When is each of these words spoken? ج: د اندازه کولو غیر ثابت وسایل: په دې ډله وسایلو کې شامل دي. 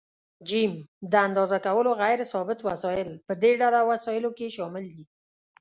ج: 0.49 0.51
د 1.11 1.13
اندازه 1.27 1.57
کولو 1.67 1.91
غیر 2.01 2.19
ثابت 2.33 2.59
وسایل: 2.69 3.09
په 3.27 3.33
دې 3.41 3.51
ډله 3.61 3.79
وسایلو 3.91 4.29
کې 4.37 4.53
شامل 4.57 4.83
دي. 4.95 5.03